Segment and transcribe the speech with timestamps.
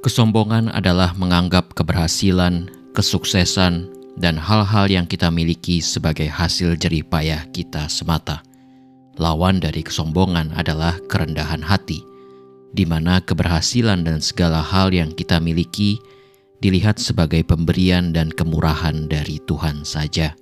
[0.00, 3.84] Kesombongan adalah menganggap keberhasilan, kesuksesan,
[4.16, 8.40] dan hal-hal yang kita miliki sebagai hasil jerih payah kita semata.
[9.20, 12.00] Lawan dari kesombongan adalah kerendahan hati,
[12.72, 16.00] di mana keberhasilan dan segala hal yang kita miliki
[16.64, 20.32] dilihat sebagai pemberian dan kemurahan dari Tuhan saja.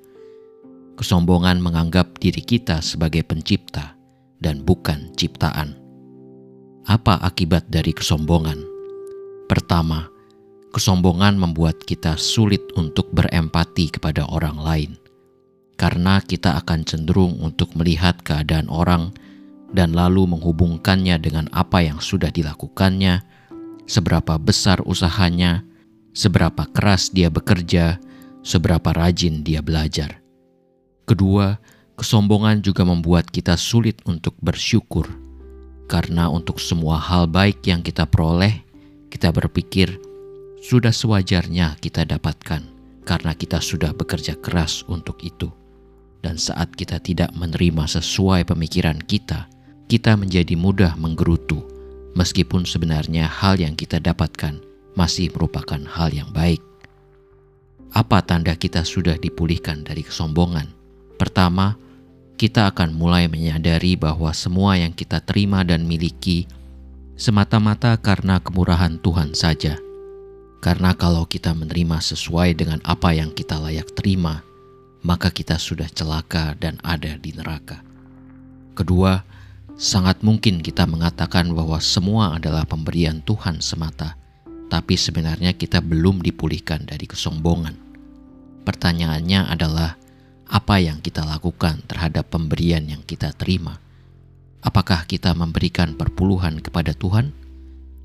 [0.95, 3.99] Kesombongan menganggap diri kita sebagai pencipta
[4.39, 5.75] dan bukan ciptaan.
[6.87, 8.78] Apa akibat dari kesombongan?
[9.49, 10.13] Pertama,
[10.77, 14.93] kesombongan membuat kita sulit untuk berempati kepada orang lain,
[15.81, 19.09] karena kita akan cenderung untuk melihat keadaan orang
[19.73, 23.25] dan lalu menghubungkannya dengan apa yang sudah dilakukannya,
[23.89, 25.65] seberapa besar usahanya,
[26.13, 27.97] seberapa keras dia bekerja,
[28.45, 30.21] seberapa rajin dia belajar.
[31.09, 31.57] Kedua,
[31.97, 35.09] kesombongan juga membuat kita sulit untuk bersyukur,
[35.89, 38.68] karena untuk semua hal baik yang kita peroleh,
[39.09, 39.97] kita berpikir
[40.59, 42.63] sudah sewajarnya kita dapatkan
[43.09, 45.49] karena kita sudah bekerja keras untuk itu.
[46.19, 49.47] Dan saat kita tidak menerima sesuai pemikiran kita,
[49.87, 51.63] kita menjadi mudah menggerutu,
[52.19, 54.61] meskipun sebenarnya hal yang kita dapatkan
[54.99, 56.61] masih merupakan hal yang baik.
[57.95, 60.69] Apa tanda kita sudah dipulihkan dari kesombongan?
[61.17, 61.79] Pertama,
[62.37, 66.51] kita akan mulai menyadari bahwa semua yang kita terima dan miliki
[67.19, 69.75] semata-mata karena kemurahan Tuhan saja.
[70.63, 74.47] Karena kalau kita menerima sesuai dengan apa yang kita layak terima,
[75.03, 77.83] maka kita sudah celaka dan ada di neraka.
[78.79, 79.19] Kedua,
[79.75, 84.15] sangat mungkin kita mengatakan bahwa semua adalah pemberian Tuhan semata,
[84.71, 87.75] tapi sebenarnya kita belum dipulihkan dari kesombongan.
[88.63, 89.99] Pertanyaannya adalah,
[90.47, 93.88] apa yang kita lakukan terhadap pemberian yang kita terima?
[94.59, 97.31] Apakah kita memberikan perpuluhan kepada Tuhan?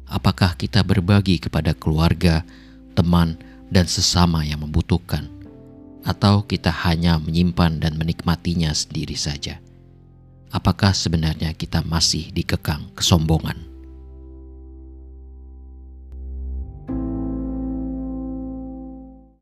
[0.05, 2.45] Apakah kita berbagi kepada keluarga,
[2.93, 3.41] teman,
[3.73, 5.25] dan sesama yang membutuhkan?
[6.05, 9.57] Atau kita hanya menyimpan dan menikmatinya sendiri saja?
[10.53, 13.72] Apakah sebenarnya kita masih dikekang kesombongan?